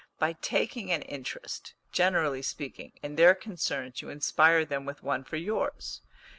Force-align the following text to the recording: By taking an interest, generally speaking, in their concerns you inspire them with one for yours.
By 0.17 0.33
taking 0.33 0.91
an 0.91 1.03
interest, 1.03 1.75
generally 1.91 2.41
speaking, 2.41 2.93
in 3.03 3.17
their 3.17 3.35
concerns 3.35 4.01
you 4.01 4.09
inspire 4.09 4.65
them 4.65 4.83
with 4.83 5.03
one 5.03 5.23
for 5.23 5.35
yours. 5.35 6.01